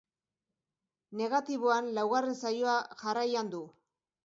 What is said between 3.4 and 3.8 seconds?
du.